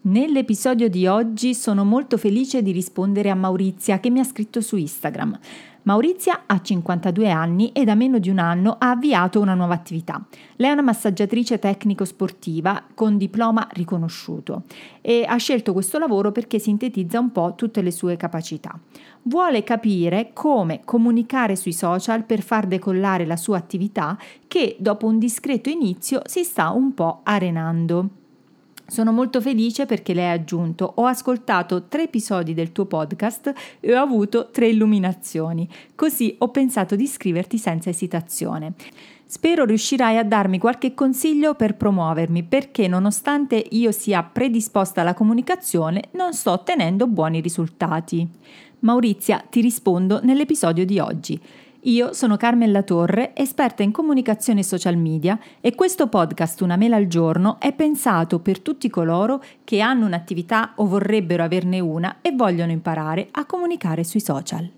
[0.00, 4.76] Nell'episodio di oggi sono molto felice di rispondere a Maurizia che mi ha scritto su
[4.76, 5.36] Instagram.
[5.82, 10.24] Maurizia ha 52 anni e da meno di un anno ha avviato una nuova attività.
[10.56, 14.64] Lei è una massaggiatrice tecnico-sportiva con diploma riconosciuto
[15.00, 18.78] e ha scelto questo lavoro perché sintetizza un po' tutte le sue capacità.
[19.22, 25.18] Vuole capire come comunicare sui social per far decollare la sua attività che dopo un
[25.18, 28.17] discreto inizio si sta un po' arenando.
[28.90, 33.94] Sono molto felice perché lei ha aggiunto ho ascoltato tre episodi del tuo podcast e
[33.94, 38.72] ho avuto tre illuminazioni, così ho pensato di scriverti senza esitazione.
[39.26, 46.04] Spero riuscirai a darmi qualche consiglio per promuovermi perché nonostante io sia predisposta alla comunicazione
[46.12, 48.26] non sto ottenendo buoni risultati.
[48.80, 51.38] Maurizia, ti rispondo nell'episodio di oggi.
[51.88, 56.96] Io sono Carmen Latorre, esperta in comunicazione e social media e questo podcast Una mela
[56.96, 62.32] al giorno è pensato per tutti coloro che hanno un'attività o vorrebbero averne una e
[62.32, 64.70] vogliono imparare a comunicare sui social.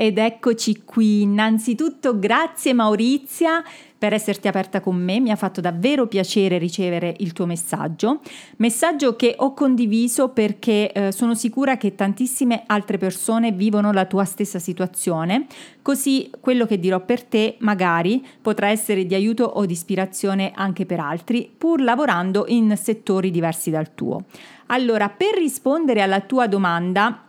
[0.00, 1.22] Ed eccoci qui.
[1.22, 3.64] Innanzitutto grazie Maurizia
[3.98, 8.20] per esserti aperta con me, mi ha fatto davvero piacere ricevere il tuo messaggio,
[8.58, 14.24] messaggio che ho condiviso perché eh, sono sicura che tantissime altre persone vivono la tua
[14.24, 15.46] stessa situazione,
[15.82, 20.86] così quello che dirò per te magari potrà essere di aiuto o di ispirazione anche
[20.86, 24.24] per altri, pur lavorando in settori diversi dal tuo.
[24.66, 27.27] Allora, per rispondere alla tua domanda,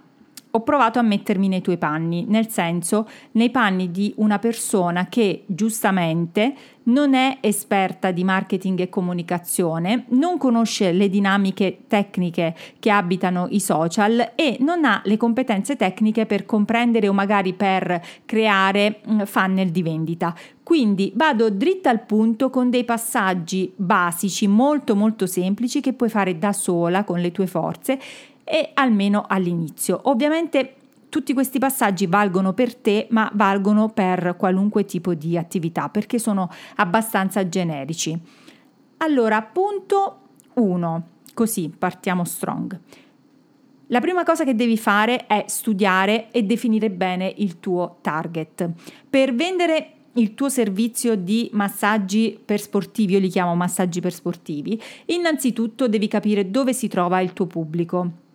[0.51, 5.43] ho provato a mettermi nei tuoi panni, nel senso nei panni di una persona che
[5.45, 6.53] giustamente
[6.89, 13.59] non è esperta di marketing e comunicazione, non conosce le dinamiche tecniche che abitano i
[13.59, 19.69] social e non ha le competenze tecniche per comprendere o magari per creare mm, funnel
[19.69, 20.33] di vendita.
[20.63, 26.37] Quindi vado dritta al punto con dei passaggi basici molto molto semplici che puoi fare
[26.37, 27.99] da sola con le tue forze
[28.49, 29.99] e almeno all'inizio.
[30.05, 30.73] Ovviamente
[31.09, 36.49] tutti questi passaggi valgono per te, ma valgono per qualunque tipo di attività perché sono
[36.77, 38.17] abbastanza generici.
[38.97, 40.19] Allora, punto
[40.53, 42.79] 1, così partiamo strong.
[43.87, 48.69] La prima cosa che devi fare è studiare e definire bene il tuo target.
[49.09, 54.79] Per vendere il tuo servizio di massaggi per sportivi, io li chiamo massaggi per sportivi,
[55.05, 58.27] innanzitutto devi capire dove si trova il tuo pubblico.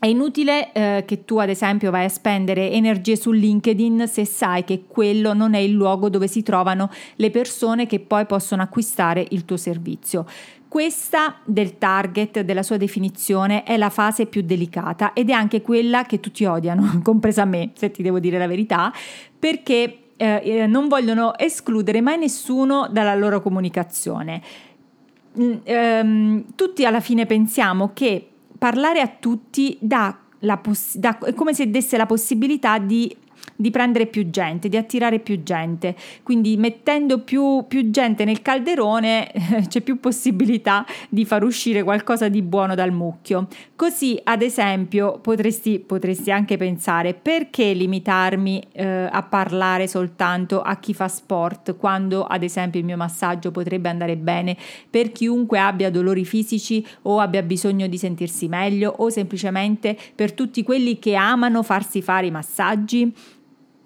[0.00, 4.62] È inutile eh, che tu ad esempio vai a spendere energie su LinkedIn se sai
[4.62, 9.26] che quello non è il luogo dove si trovano le persone che poi possono acquistare
[9.30, 10.24] il tuo servizio.
[10.68, 16.04] Questa del target, della sua definizione, è la fase più delicata ed è anche quella
[16.04, 18.92] che tutti odiano, compresa me, se ti devo dire la verità,
[19.36, 24.42] perché eh, eh non vogliono escludere mai nessuno dalla loro comunicazione.
[25.40, 30.18] Mm, ehm, tutti alla fine pensiamo che parlare a tutti dà,
[30.60, 33.14] poss- dà, è come se desse la possibilità di
[33.56, 35.94] di prendere più gente, di attirare più gente.
[36.22, 39.30] Quindi mettendo più, più gente nel calderone
[39.68, 43.46] c'è più possibilità di far uscire qualcosa di buono dal mucchio.
[43.76, 50.94] Così, ad esempio, potresti, potresti anche pensare perché limitarmi eh, a parlare soltanto a chi
[50.94, 54.56] fa sport quando, ad esempio, il mio massaggio potrebbe andare bene
[54.90, 60.62] per chiunque abbia dolori fisici o abbia bisogno di sentirsi meglio o semplicemente per tutti
[60.62, 63.12] quelli che amano farsi fare i massaggi.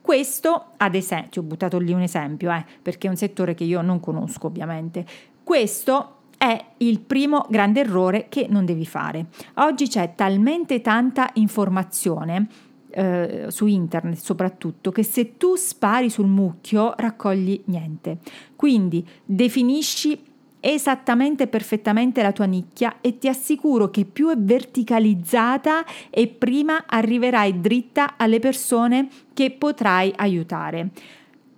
[0.03, 3.81] Questo, ad esempio, ho buttato lì un esempio, eh, perché è un settore che io
[3.83, 5.07] non conosco ovviamente.
[5.43, 9.27] Questo è il primo grande errore che non devi fare.
[9.55, 12.49] Oggi c'è talmente tanta informazione
[12.91, 18.19] eh, su internet soprattutto che se tu spari sul mucchio raccogli niente.
[18.57, 20.21] Quindi definisci
[20.63, 26.85] esattamente e perfettamente la tua nicchia e ti assicuro che più è verticalizzata e prima
[26.87, 30.91] arriverai dritta alle persone che potrai aiutare.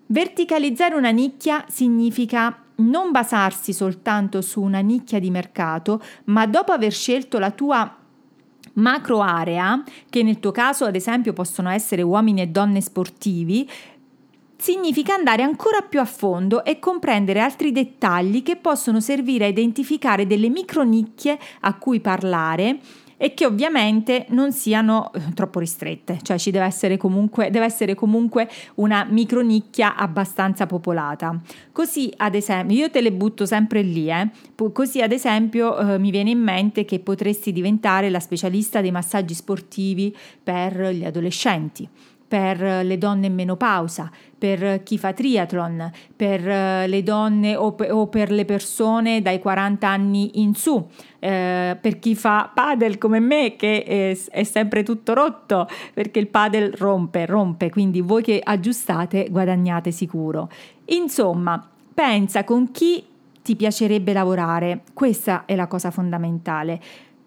[0.06, 6.92] Verticalizzare una nicchia significa non basarsi soltanto su una nicchia di mercato, ma dopo aver
[6.92, 7.98] scelto la tua
[8.74, 13.68] macro area, che nel tuo caso ad esempio possono essere uomini e donne sportivi,
[14.64, 20.26] significa andare ancora più a fondo e comprendere altri dettagli che possono servire a identificare
[20.26, 22.78] delle micronicchie a cui parlare
[23.18, 27.94] e che ovviamente non siano eh, troppo ristrette, cioè ci deve essere comunque, deve essere
[27.94, 31.38] comunque una micronicchia abbastanza popolata.
[31.70, 34.30] Così ad esempio, io te le butto sempre lì, eh?
[34.72, 39.34] così ad esempio eh, mi viene in mente che potresti diventare la specialista dei massaggi
[39.34, 41.86] sportivi per gli adolescenti
[42.26, 48.06] per le donne in menopausa, per chi fa triathlon, per eh, le donne o, o
[48.08, 50.86] per le persone dai 40 anni in su,
[51.18, 56.26] eh, per chi fa padel come me che è, è, sempre tutto rotto perché il
[56.26, 60.50] padel rompe, rompe, quindi voi che aggiustate guadagnate sicuro.
[60.86, 63.04] Insomma, pensa con chi
[63.42, 66.80] ti piacerebbe lavorare, questa è la cosa fondamentale.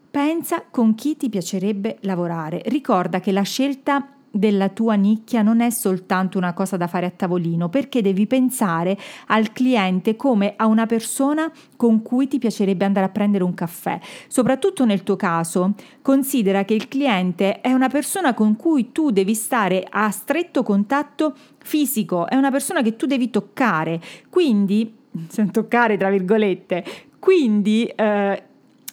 [0.09, 2.61] Pensa con chi ti piacerebbe lavorare.
[2.65, 7.11] Ricorda che la scelta della tua nicchia non è soltanto una cosa da fare a
[7.11, 8.97] tavolino, perché devi pensare
[9.27, 13.99] al cliente come a una persona con cui ti piacerebbe andare a prendere un caffè.
[14.27, 19.33] Soprattutto nel tuo caso, considera che il cliente è una persona con cui tu devi
[19.33, 23.99] stare a stretto contatto fisico, è una persona che tu devi toccare.
[24.29, 24.95] Quindi,
[25.51, 26.83] toccare tra virgolette,
[27.19, 28.43] quindi eh,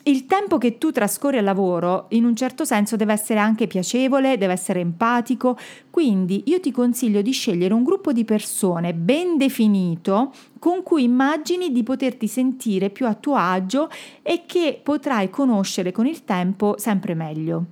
[0.07, 4.37] il tempo che tu trascorri al lavoro in un certo senso deve essere anche piacevole,
[4.37, 5.57] deve essere empatico,
[5.89, 11.73] quindi io ti consiglio di scegliere un gruppo di persone ben definito con cui immagini
[11.73, 13.89] di poterti sentire più a tuo agio
[14.23, 17.65] e che potrai conoscere con il tempo sempre meglio.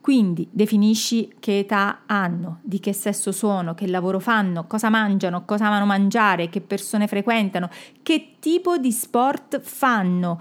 [0.00, 5.66] Quindi definisci che età hanno, di che sesso sono, che lavoro fanno, cosa mangiano, cosa
[5.66, 7.68] amano mangiare, che persone frequentano,
[8.02, 10.40] che tipo di sport fanno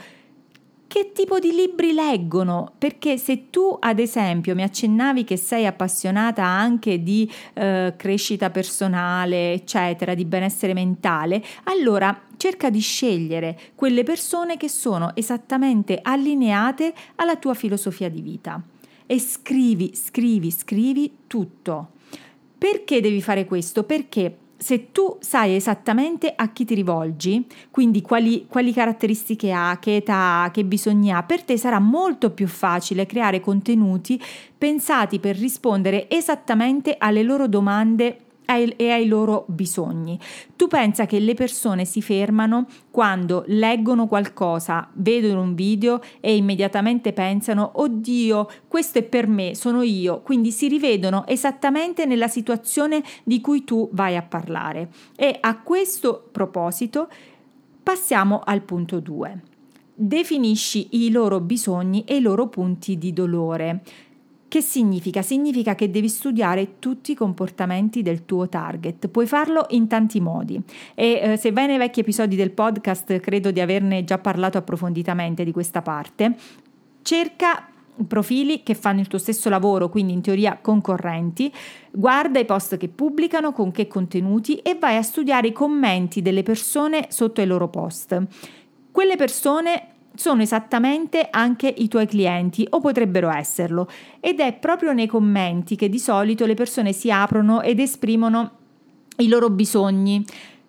[0.88, 2.72] che tipo di libri leggono?
[2.78, 9.54] Perché se tu, ad esempio, mi accennavi che sei appassionata anche di eh, crescita personale,
[9.54, 17.36] eccetera, di benessere mentale, allora cerca di scegliere quelle persone che sono esattamente allineate alla
[17.36, 18.62] tua filosofia di vita.
[19.06, 21.90] E scrivi, scrivi, scrivi tutto.
[22.58, 23.84] Perché devi fare questo?
[23.84, 29.98] Perché se tu sai esattamente a chi ti rivolgi, quindi quali, quali, caratteristiche ha, che
[29.98, 34.20] età ha, che bisogni ha, per te sarà molto più facile creare contenuti
[34.58, 40.20] pensati per rispondere esattamente alle loro domande e ai loro bisogni.
[40.56, 47.14] Tu pensa che le persone si fermano quando leggono qualcosa, vedono un video e immediatamente
[47.14, 53.42] pensano oddio, questo è per me, sono io, quindi si rivedono esattamente nella situazione di
[53.42, 54.90] cui tu vai a parlare.
[55.16, 57.10] E a questo proposito
[57.84, 59.42] passiamo al punto 2.
[60.00, 63.82] Definisci i loro bisogni e i loro punti di dolore.
[64.50, 65.22] Che significa?
[65.22, 69.10] Significa che devi studiare tutti i comportamenti del tuo target.
[69.10, 70.62] Puoi farlo in tanti modi
[70.96, 75.44] e eh, se vai nei vecchi episodi del podcast credo di averne già parlato approfonditamente
[75.44, 76.36] di questa parte.
[77.02, 77.68] Cerca
[78.08, 81.52] profili che fanno il tuo stesso lavoro, quindi in teoria concorrenti,
[81.92, 86.44] guarda i post che pubblicano, con che contenuti e vai a studiare i commenti delle
[86.44, 88.22] persone sotto i loro post.
[88.92, 95.08] Quelle persone sono esattamente anche i tuoi clienti o potrebbero esserlo ed è proprio nei
[95.08, 98.52] commenti che di solito le persone si aprono ed esprimono
[99.18, 100.26] i loro bisogni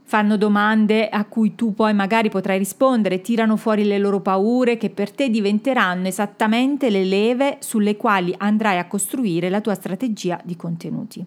[0.08, 4.88] fanno domande a cui tu poi magari potrai rispondere, tirano fuori le loro paure che
[4.88, 10.56] per te diventeranno esattamente le leve sulle quali andrai a costruire la tua strategia di
[10.56, 11.22] contenuti.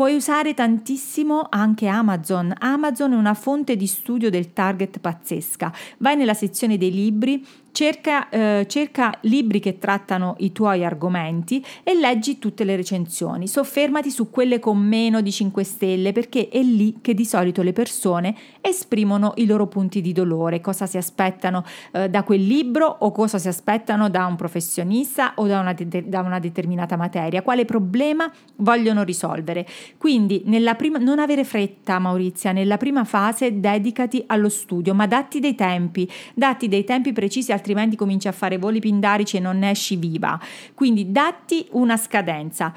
[0.00, 2.54] Puoi usare tantissimo anche Amazon.
[2.58, 5.70] Amazon è una fonte di studio del target pazzesca.
[5.98, 11.94] Vai nella sezione dei libri, Cerca, eh, cerca, libri che trattano i tuoi argomenti e
[11.94, 13.46] leggi tutte le recensioni.
[13.46, 17.72] Soffermati su quelle con meno di 5 stelle perché è lì che di solito le
[17.72, 23.12] persone esprimono i loro punti di dolore, cosa si aspettano eh, da quel libro o
[23.12, 27.64] cosa si aspettano da un professionista o da una, de- da una determinata materia, quale
[27.64, 29.66] problema vogliono risolvere.
[29.96, 30.44] Quindi
[30.76, 36.10] prima, non avere fretta Maurizia, nella prima fase dedicati allo studio, ma datti dei tempi,
[36.34, 40.40] datti dei tempi precisi altrimenti cominci a fare voli pindarici e non ne esci viva.
[40.74, 42.72] Quindi datti una scadenza.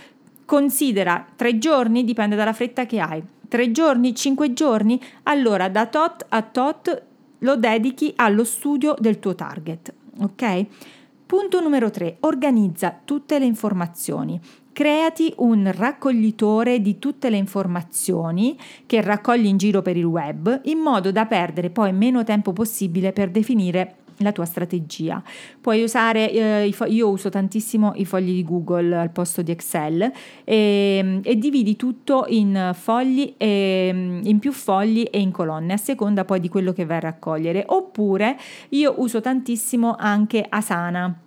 [0.45, 3.23] Considera tre giorni, dipende dalla fretta che hai.
[3.47, 7.03] Tre giorni, cinque giorni, allora da tot a tot
[7.39, 9.93] lo dedichi allo studio del tuo target.
[10.19, 10.65] Ok?
[11.25, 12.17] Punto numero 3.
[12.21, 14.39] Organizza tutte le informazioni.
[14.71, 20.79] Creati un raccoglitore di tutte le informazioni che raccogli in giro per il web in
[20.79, 25.21] modo da perdere poi meno tempo possibile per definire la tua strategia.
[25.59, 30.11] Puoi usare, eh, fo- io uso tantissimo i fogli di Google al posto di Excel
[30.43, 36.25] e, e dividi tutto in fogli, e, in più fogli e in colonne a seconda
[36.25, 37.63] poi di quello che vai a raccogliere.
[37.67, 38.37] Oppure
[38.69, 41.22] io uso tantissimo anche Asana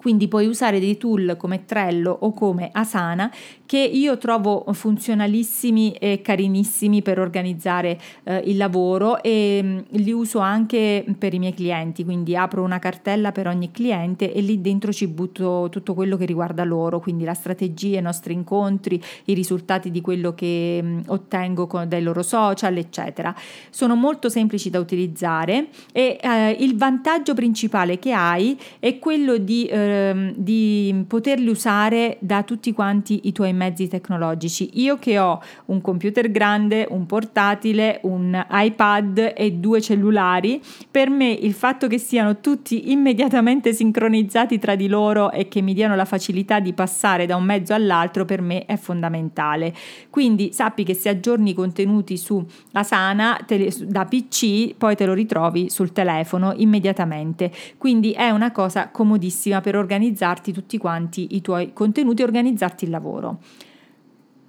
[0.00, 3.30] Quindi puoi usare dei tool come Trello o come Asana
[3.66, 10.10] che io trovo funzionalissimi e carinissimi per organizzare eh, il lavoro e mh, mm, li
[10.10, 14.62] uso anche per i miei clienti, quindi apro una cartella per ogni cliente e lì
[14.62, 19.34] dentro ci butto tutto quello che riguarda loro, quindi la strategia, i nostri incontri, i
[19.34, 23.34] risultati di quello che mh, mm, ottengo con, dai loro social, eccetera.
[23.68, 29.66] Sono molto semplici da utilizzare e eh, il vantaggio principale che hai è quello di
[29.66, 34.70] eh, ehm, di poterli usare da tutti quanti i tuoi mezzi tecnologici.
[34.74, 41.30] Io che ho un computer grande, un portatile, un iPad e due cellulari, per me
[41.30, 46.04] il fatto che siano tutti immediatamente sincronizzati tra di loro e che mi diano la
[46.04, 49.74] facilità di passare da un mezzo all'altro per me è fondamentale.
[50.08, 55.14] Quindi sappi che se aggiorni i contenuti su Asana te, da PC, poi te lo
[55.14, 57.50] ritrovi sul telefono immediatamente.
[57.76, 62.90] Quindi è una cosa comodissima per organizzarti tutti quanti i tuoi contenuti e organizzarti il
[62.90, 63.38] lavoro.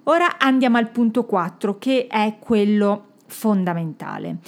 [0.04, 4.38] Ora andiamo al punto 4 che è quello fondamentale.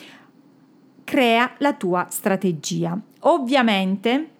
[1.05, 2.99] Crea la tua strategia.
[3.21, 4.31] Ovviamente,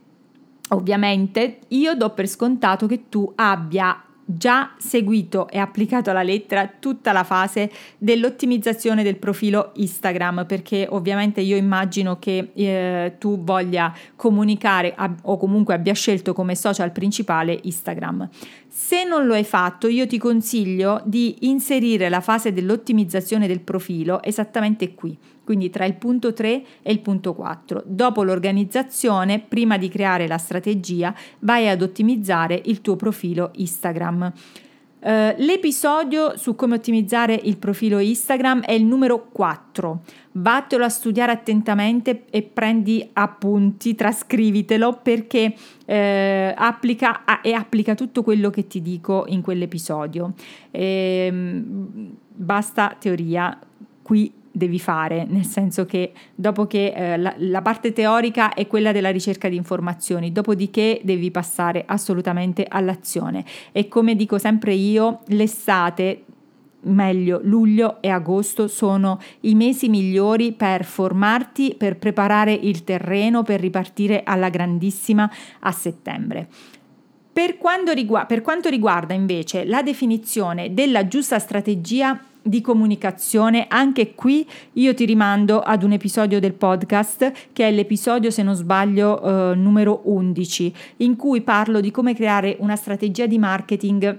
[0.71, 7.13] ovviamente io do per scontato che tu abbia già seguito e applicato alla lettera tutta
[7.13, 14.95] la fase dell'ottimizzazione del profilo Instagram perché ovviamente io immagino che eh, tu voglia comunicare
[14.97, 18.29] ab- o comunque abbia scelto come social principale Instagram.
[18.69, 24.23] Se non lo hai fatto, io ti consiglio di inserire la fase dell'ottimizzazione del profilo
[24.23, 27.83] esattamente qui quindi tra il punto 3 e il punto 4.
[27.87, 34.33] Dopo l'organizzazione, prima di creare la strategia, vai ad ottimizzare il tuo profilo Instagram.
[35.05, 40.01] Uh, l'episodio su come ottimizzare il profilo Instagram è il numero 4.
[40.33, 48.49] Vattelo a studiare attentamente e prendi appunti, trascrivitelo perché eh, applica e applica tutto quello
[48.49, 50.33] che ti dico in quell'episodio.
[50.71, 53.59] E, ehm, basta teoria,
[54.01, 58.93] qui devi fare, nel senso che dopo che eh, la, la, parte teorica è quella
[58.93, 63.45] della ricerca di informazioni, dopodiché devi passare assolutamente all'azione.
[63.73, 66.23] E come dico sempre io, l'estate
[66.85, 73.59] meglio luglio e agosto sono i mesi migliori per formarti, per preparare il terreno, per
[73.59, 75.29] ripartire alla grandissima
[75.61, 76.49] a settembre.
[77.33, 77.57] Per,
[77.93, 84.93] rigu- per quanto riguarda invece la definizione della giusta strategia di comunicazione, anche qui io
[84.93, 90.03] ti rimando ad un episodio del podcast che è l'episodio, se non sbaglio, eh, numero
[90.05, 94.19] 11, in cui parlo di come creare una strategia di marketing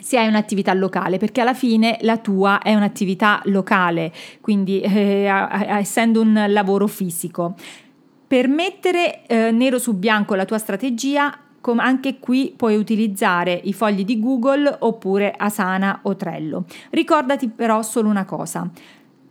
[0.00, 5.28] se hai un'attività locale, perché alla fine la tua è un'attività locale, quindi eh,
[5.66, 7.56] essendo un lavoro fisico.
[8.28, 13.72] Per mettere eh, nero su bianco la tua strategia Com- anche qui puoi utilizzare i
[13.72, 16.64] fogli di Google oppure Asana o Trello.
[16.90, 18.70] Ricordati però solo una cosa,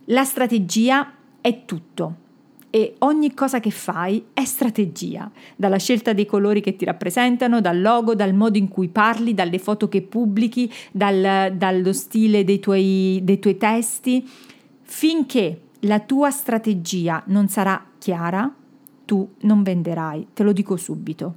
[0.06, 2.26] la strategia è tutto
[2.70, 7.80] e ogni cosa che fai è strategia, dalla scelta dei colori che ti rappresentano, dal
[7.80, 13.20] logo, dal modo in cui parli, dalle foto che pubblichi, dal, dallo stile dei tuoi,
[13.22, 14.28] dei tuoi testi.
[14.82, 18.52] Finché la tua strategia non sarà chiara,
[19.04, 21.36] tu non venderai, te lo dico subito.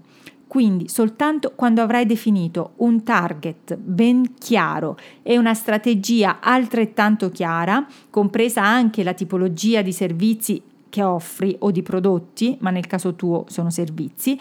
[0.51, 8.61] Quindi soltanto quando avrai definito un target ben chiaro e una strategia altrettanto chiara, compresa
[8.61, 13.69] anche la tipologia di servizi che offri o di prodotti, ma nel caso tuo sono
[13.69, 14.37] servizi,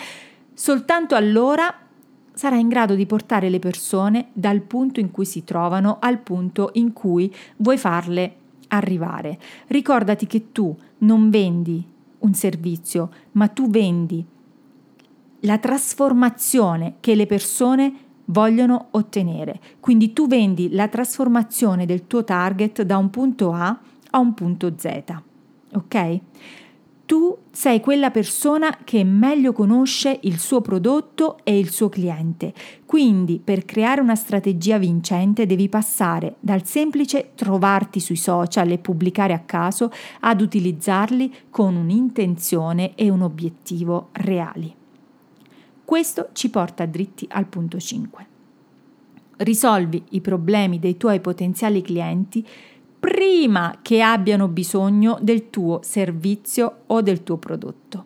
[0.52, 1.72] soltanto allora
[2.32, 6.70] sarai in grado di portare le persone dal punto in cui si trovano al punto
[6.72, 8.34] in cui vuoi farle
[8.66, 9.38] arrivare.
[9.68, 11.84] Ricordati che tu non vendi
[12.18, 14.26] un servizio, ma tu vendi
[15.40, 17.94] la trasformazione che le persone
[18.26, 19.61] vogliono ottenere.
[19.80, 23.78] Quindi tu vendi la trasformazione del tuo target da un punto A
[24.11, 25.02] a un punto Z.
[25.73, 26.20] Ok?
[27.06, 32.54] Tu sei quella persona che meglio conosce il suo prodotto e il suo cliente.
[32.87, 39.32] Quindi per creare una strategia vincente devi passare dal semplice trovarti sui social e pubblicare
[39.32, 44.78] a caso ad utilizzarli con un'intenzione e un obiettivo reali.
[45.90, 48.26] Questo ci porta dritti al punto 5.
[49.38, 52.47] Risolvi i problemi dei tuoi potenziali clienti
[53.00, 58.04] prima che abbiano bisogno del tuo servizio o del tuo prodotto.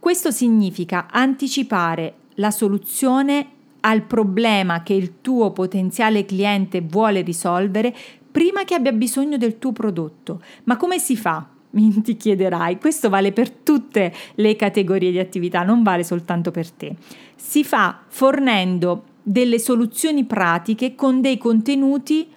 [0.00, 3.46] Questo significa anticipare la soluzione
[3.82, 7.94] al problema che il tuo potenziale cliente vuole risolvere
[8.28, 10.42] prima che abbia bisogno del tuo prodotto.
[10.64, 11.53] Ma come si fa?
[12.02, 12.78] Ti chiederai.
[12.78, 16.94] Questo vale per tutte le categorie di attività, non vale soltanto per te.
[17.36, 22.28] Si fa fornendo delle soluzioni pratiche con dei contenuti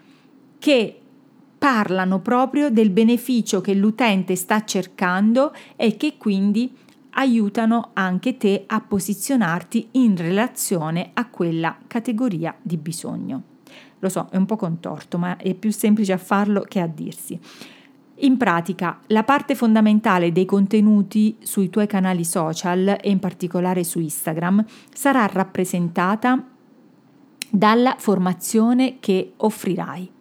[0.57, 0.99] che
[1.57, 6.71] parlano proprio del beneficio che l'utente sta cercando e che quindi
[7.11, 13.41] aiutano anche te a posizionarti in relazione a quella categoria di bisogno.
[13.99, 17.39] Lo so, è un po' contorto, ma è più semplice a farlo che a dirsi.
[18.21, 23.99] In pratica, la parte fondamentale dei contenuti sui tuoi canali social e in particolare su
[23.99, 26.43] Instagram sarà rappresentata
[27.49, 30.11] dalla formazione che offrirai.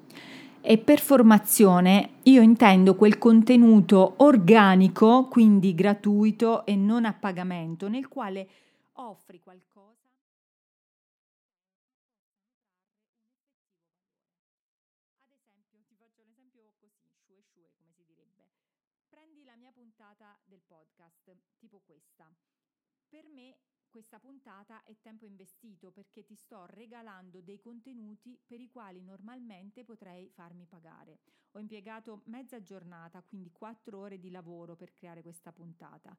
[0.61, 8.09] E per formazione io intendo quel contenuto organico, quindi gratuito e non a pagamento, nel
[8.09, 8.49] quale
[8.95, 9.95] offri qualcosa.
[15.89, 18.51] Ad esempio, faccio l'esempio così, shue shue, come si direbbe.
[19.09, 22.33] Prendi la mia puntata del podcast, tipo questa.
[23.09, 23.57] Per me
[23.89, 29.85] questa puntata è tempo investito perché ti sto regalando dei contenuti per i quali normalmente
[29.85, 31.21] potrei farmi pagare.
[31.53, 36.15] Ho impiegato mezza giornata, quindi quattro ore di lavoro per creare questa puntata.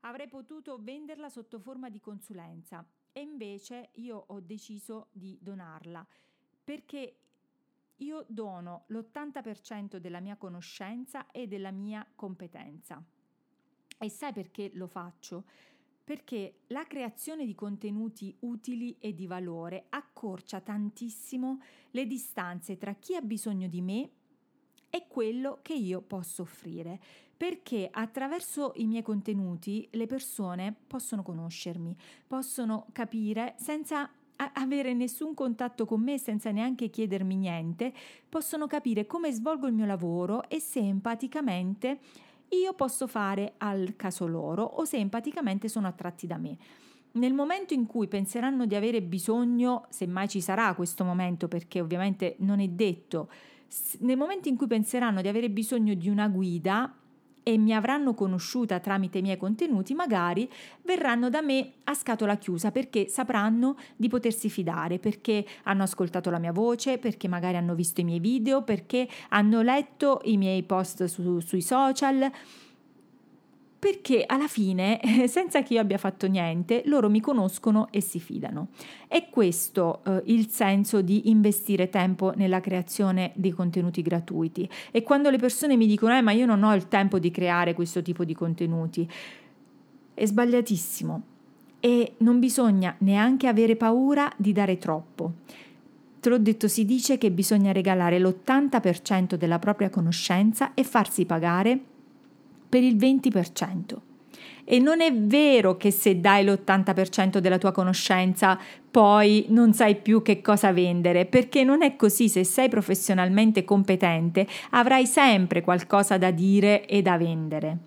[0.00, 6.06] Avrei potuto venderla sotto forma di consulenza e invece io ho deciso di donarla
[6.62, 7.20] perché
[7.98, 13.02] io dono l'80% della mia conoscenza e della mia competenza.
[13.98, 15.44] E sai perché lo faccio?
[16.04, 23.16] perché la creazione di contenuti utili e di valore accorcia tantissimo le distanze tra chi
[23.16, 24.10] ha bisogno di me
[24.90, 27.00] e quello che io posso offrire,
[27.36, 31.96] perché attraverso i miei contenuti le persone possono conoscermi,
[32.26, 37.92] possono capire senza avere nessun contatto con me senza neanche chiedermi niente,
[38.28, 41.98] possono capire come svolgo il mio lavoro e se empaticamente
[42.48, 46.56] io posso fare al caso loro o se empaticamente sono attratti da me.
[47.12, 51.80] Nel momento in cui penseranno di avere bisogno, se mai ci sarà questo momento, perché
[51.80, 53.30] ovviamente non è detto,
[54.00, 56.92] nel momento in cui penseranno di avere bisogno di una guida,
[57.44, 60.50] e mi avranno conosciuta tramite i miei contenuti, magari
[60.82, 66.38] verranno da me a scatola chiusa perché sapranno di potersi fidare, perché hanno ascoltato la
[66.38, 71.04] mia voce, perché magari hanno visto i miei video, perché hanno letto i miei post
[71.04, 72.32] su, sui social
[73.84, 74.98] perché alla fine,
[75.28, 78.68] senza che io abbia fatto niente, loro mi conoscono e si fidano.
[79.06, 84.66] È questo eh, il senso di investire tempo nella creazione di contenuti gratuiti.
[84.90, 87.74] E quando le persone mi dicono, eh, ma io non ho il tempo di creare
[87.74, 89.06] questo tipo di contenuti,
[90.14, 91.22] è sbagliatissimo.
[91.80, 95.32] E non bisogna neanche avere paura di dare troppo.
[96.20, 101.92] Te l'ho detto, si dice che bisogna regalare l'80% della propria conoscenza e farsi pagare
[102.74, 103.96] per il 20%.
[104.64, 108.58] E non è vero che se dai l'80% della tua conoscenza
[108.90, 114.44] poi non sai più che cosa vendere, perché non è così, se sei professionalmente competente
[114.70, 117.78] avrai sempre qualcosa da dire e da vendere.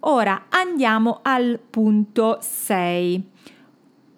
[0.00, 3.30] Ora andiamo al punto 6.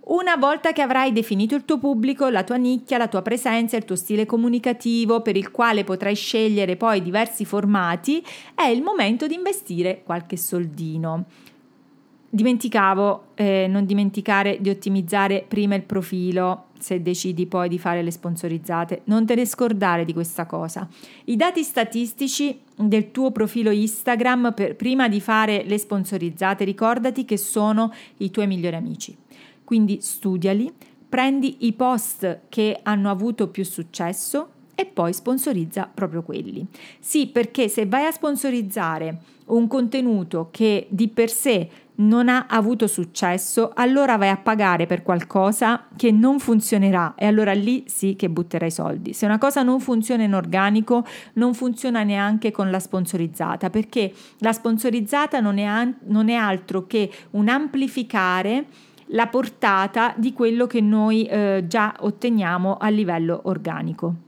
[0.08, 3.84] Una volta che avrai definito il tuo pubblico, la tua nicchia, la tua presenza, il
[3.84, 9.34] tuo stile comunicativo per il quale potrai scegliere poi diversi formati, è il momento di
[9.34, 11.26] investire qualche soldino.
[12.30, 18.10] Dimenticavo, eh, non dimenticare di ottimizzare prima il profilo se decidi poi di fare le
[18.10, 19.02] sponsorizzate.
[19.04, 20.88] Non te ne scordare di questa cosa.
[21.24, 27.36] I dati statistici del tuo profilo Instagram per, prima di fare le sponsorizzate, ricordati che
[27.36, 29.14] sono i tuoi migliori amici.
[29.68, 30.72] Quindi studiali,
[31.06, 36.66] prendi i post che hanno avuto più successo e poi sponsorizza proprio quelli.
[36.98, 42.86] Sì, perché se vai a sponsorizzare un contenuto che di per sé non ha avuto
[42.86, 48.30] successo, allora vai a pagare per qualcosa che non funzionerà e allora lì sì che
[48.30, 49.12] butterai soldi.
[49.12, 51.04] Se una cosa non funziona in organico,
[51.34, 56.86] non funziona neanche con la sponsorizzata, perché la sponsorizzata non è, an- non è altro
[56.86, 64.27] che un amplificare la portata di quello che noi eh, già otteniamo a livello organico.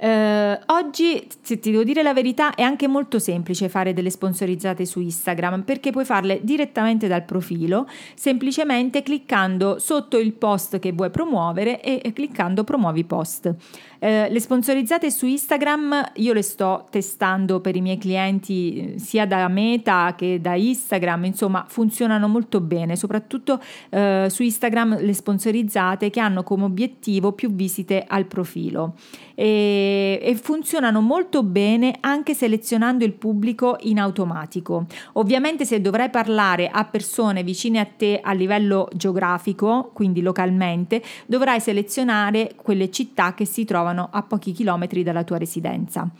[0.00, 4.86] Uh, oggi, se ti devo dire la verità, è anche molto semplice fare delle sponsorizzate
[4.86, 11.10] su Instagram perché puoi farle direttamente dal profilo, semplicemente cliccando sotto il post che vuoi
[11.10, 13.46] promuovere e, cliccando promuovi post.
[13.46, 19.26] Uh, le sponsorizzate su Instagram io le sto testando per i miei clienti eh, sia
[19.26, 26.10] da Meta che da Instagram, insomma funzionano molto bene, soprattutto uh, su Instagram le sponsorizzate
[26.10, 28.94] che hanno come obiettivo più visite al profilo.
[29.40, 34.86] E e, funzionano molto bene anche selezionando il pubblico in automatico.
[35.14, 41.60] Ovviamente se dovrai parlare a persone vicine a te a livello geografico, quindi localmente, dovrai
[41.60, 46.10] selezionare quelle città che si trovano a pochi chilometri dalla tua residenza.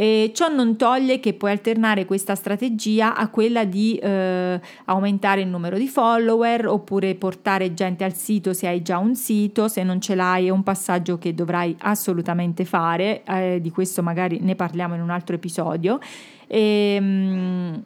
[0.00, 5.48] E ciò non toglie che puoi alternare questa strategia a quella di eh, aumentare il
[5.48, 10.00] numero di follower oppure portare gente al sito se hai già un sito, se non
[10.00, 14.94] ce l'hai è un passaggio che dovrai assolutamente fare, eh, di questo magari ne parliamo
[14.94, 15.98] in un altro episodio.
[16.46, 17.82] E, ehm,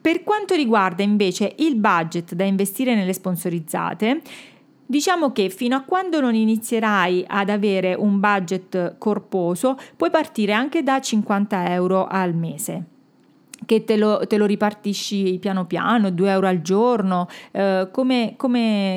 [0.00, 4.22] per quanto riguarda invece il budget da investire nelle sponsorizzate,
[4.86, 10.82] Diciamo che fino a quando non inizierai ad avere un budget corposo, puoi partire anche
[10.82, 12.95] da 50 euro al mese
[13.66, 18.96] che te lo, te lo, ripartisci piano piano, 2 euro al giorno, eh, come, come,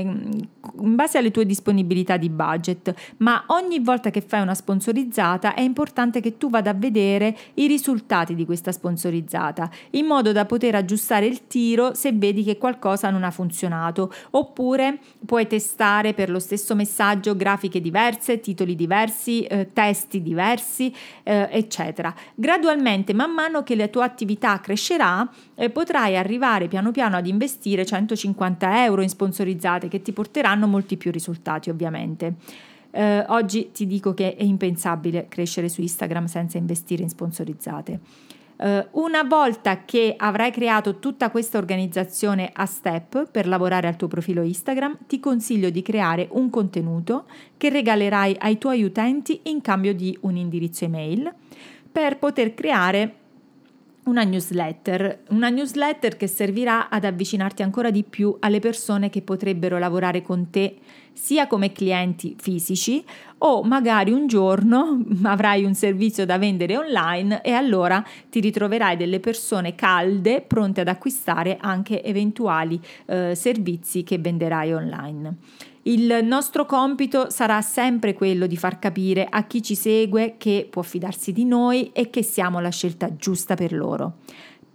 [0.80, 5.62] in base alle tue disponibilità di budget, ma ogni volta che fai una sponsorizzata è
[5.62, 10.76] importante che tu vada a vedere i risultati di questa sponsorizzata, in modo da poter
[10.76, 16.40] aggiustare il tiro se vedi che qualcosa non ha funzionato, oppure puoi testare per lo
[16.40, 22.14] stesso messaggio grafiche diverse, titoli diversi, eh, testi diversi, eh, eccetera.
[22.36, 27.86] Gradualmente, man mano che la tua attività crescerà, eh, potrai arrivare piano piano ad investire
[27.86, 32.36] 150 euro in sponsorizzate che ti porteranno molti più risultati ovviamente.
[32.92, 38.00] Eh, oggi ti dico che è impensabile crescere su Instagram senza investire in sponsorizzate.
[38.60, 44.10] Uh, una volta che avrai creato tutta questa organizzazione a step per lavorare al tuo
[44.10, 47.24] profilo Instagram, ti consiglio di creare un contenuto
[47.56, 51.34] che regalerai ai tuoi utenti in cambio di un indirizzo email
[51.90, 53.19] per poter creare
[54.10, 59.78] una newsletter, una newsletter che servirà ad avvicinarti ancora di più alle persone che potrebbero
[59.78, 60.78] lavorare con te
[61.14, 63.04] sia come clienti fisici
[63.40, 69.20] o magari un giorno avrai un servizio da vendere online e allora ti ritroverai delle
[69.20, 75.36] persone calde pronte ad acquistare anche eventuali eh, servizi che venderai online.
[75.90, 80.84] Il nostro compito sarà sempre quello di far capire a chi ci segue che può
[80.84, 84.18] fidarsi di noi e che siamo la scelta giusta per loro.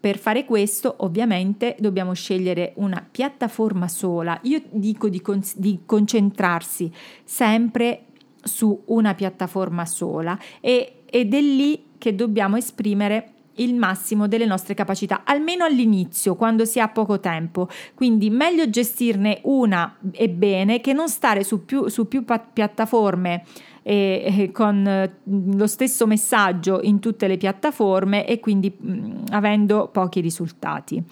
[0.01, 4.37] Per fare questo ovviamente dobbiamo scegliere una piattaforma sola.
[4.43, 6.91] Io dico di, con- di concentrarsi
[7.23, 8.07] sempre
[8.43, 14.75] su una piattaforma sola e, ed è lì che dobbiamo esprimere il massimo delle nostre
[14.75, 17.69] capacità, almeno all'inizio, quando si ha poco tempo.
[17.95, 23.45] Quindi meglio gestirne una e bene che non stare su più, su più piattaforme
[23.83, 29.89] e, e con eh, lo stesso messaggio in tutte le piattaforme e quindi mm, avendo
[29.93, 31.05] pochi risultati.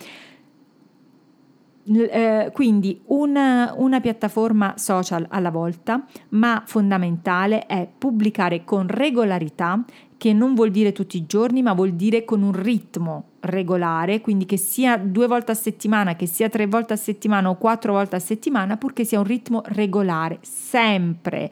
[1.85, 9.83] Eh, quindi una, una, piattaforma social alla volta, ma fondamentale è pubblicare con regolarità
[10.23, 14.47] che non vuol dire tutti i giorni, ma vuol dire con un ritmo regolare, quindi
[14.47, 18.15] che sia due volte a settimana, che sia tre volte a settimana o quattro volte
[18.15, 21.51] a settimana, purché sia un ritmo regolare, sempre.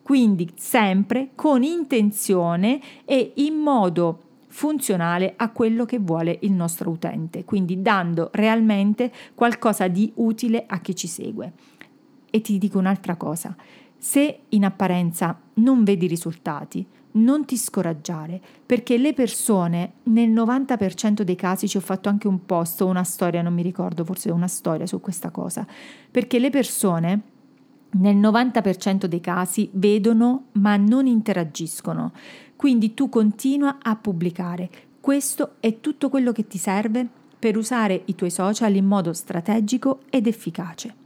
[0.00, 7.44] Quindi sempre con intenzione e in modo funzionale a quello che vuole il nostro utente,
[7.44, 11.52] quindi dando realmente qualcosa di utile a chi ci segue.
[12.30, 13.54] E ti dico un'altra cosa,
[13.98, 21.36] se in apparenza non vedi risultati, non ti scoraggiare, perché le persone nel 90% dei
[21.36, 24.48] casi ci ho fatto anche un post o una storia, non mi ricordo, forse una
[24.48, 25.66] storia su questa cosa,
[26.10, 27.22] perché le persone
[27.92, 32.12] nel 90% dei casi vedono ma non interagiscono.
[32.56, 34.70] Quindi tu continua a pubblicare.
[35.00, 37.06] Questo è tutto quello che ti serve
[37.38, 41.01] per usare i tuoi social in modo strategico ed efficace.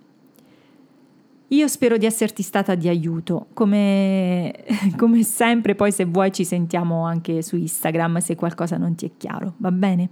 [1.49, 4.53] Io spero di esserti stata di aiuto, come,
[4.99, 9.11] come, sempre poi se vuoi ci sentiamo anche su Instagram se qualcosa non ti è
[9.17, 10.11] chiaro, va bene?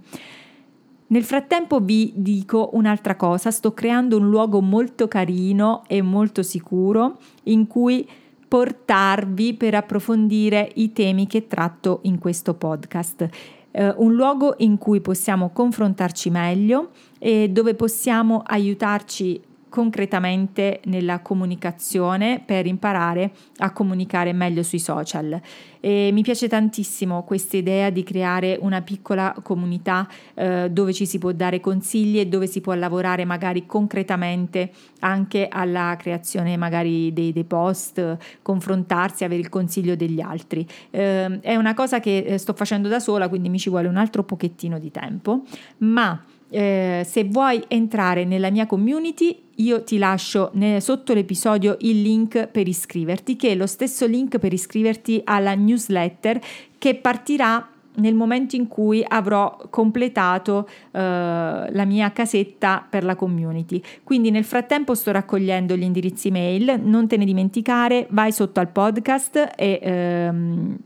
[1.07, 7.19] Nel frattempo vi dico un'altra cosa, sto creando un luogo molto carino e molto sicuro
[7.43, 8.07] in cui
[8.47, 13.29] portarvi per approfondire i temi che tratto in questo podcast.
[13.71, 19.41] Uh, un luogo in cui possiamo confrontarci meglio e dove possiamo aiutarci
[19.75, 25.37] concretamente nella comunicazione per imparare a comunicare meglio sui social.
[25.81, 31.17] E mi piace tantissimo questa idea di creare una piccola comunità eh, dove ci si
[31.17, 37.33] può dare consigli e dove si può lavorare magari concretamente anche alla creazione magari dei,
[37.33, 40.65] dei post, confrontarsi, avere il consiglio degli altri.
[40.89, 43.97] Eh, è una cosa che eh, sto facendo da sola, quindi mi ci vuole un
[43.97, 45.41] altro pochettino di tempo,
[45.79, 46.23] ma
[46.55, 52.67] eh, se vuoi entrare nella mia community io ti lascio sotto l'episodio il link per
[52.67, 56.41] iscriverti, che è lo stesso link per iscriverti alla newsletter
[56.77, 63.81] che partirà nel momento in cui avrò completato uh, la mia casetta per la community.
[64.03, 68.69] Quindi nel frattempo sto raccogliendo gli indirizzi mail, non te ne dimenticare, vai sotto al
[68.69, 70.29] podcast e...
[70.29, 70.77] Um,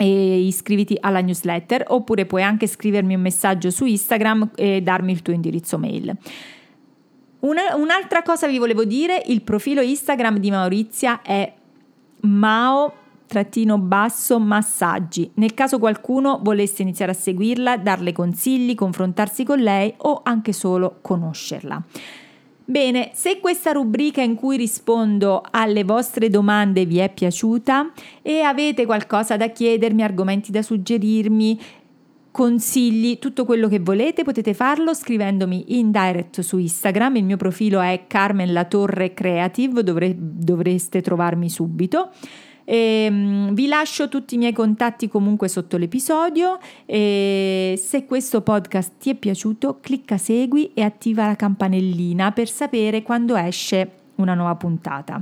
[0.00, 5.20] e iscriviti alla newsletter oppure puoi anche scrivermi un messaggio su Instagram e darmi il
[5.20, 6.16] tuo indirizzo mail.
[7.40, 11.52] Una, un'altra cosa vi volevo dire, il profilo Instagram di Maurizia è
[12.22, 12.94] mao
[13.26, 15.30] trattino basso massaggi.
[15.34, 20.96] Nel caso qualcuno volesse iniziare a seguirla, darle consigli, confrontarsi con lei o anche solo
[21.02, 21.82] conoscerla.
[22.70, 27.90] Bene, se questa rubrica in cui rispondo alle vostre domande vi è piaciuta
[28.22, 31.60] e avete qualcosa da chiedermi, argomenti da suggerirmi,
[32.30, 37.16] consigli, tutto quello che volete, potete farlo scrivendomi in direct su Instagram.
[37.16, 42.10] Il mio profilo è Carmen La Torre Creative, dovre- dovreste trovarmi subito.
[42.70, 48.92] E, um, vi lascio tutti i miei contatti comunque sotto l'episodio e se questo podcast
[49.00, 54.54] ti è piaciuto clicca segui e attiva la campanellina per sapere quando esce una nuova
[54.54, 55.20] puntata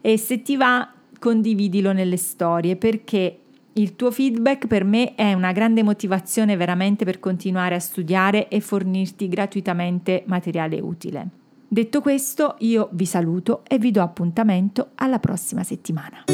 [0.00, 3.38] e se ti va condividilo nelle storie perché
[3.72, 8.60] il tuo feedback per me è una grande motivazione veramente per continuare a studiare e
[8.60, 11.26] fornirti gratuitamente materiale utile.
[11.66, 16.26] Detto questo, io vi saluto e vi do appuntamento alla prossima settimana.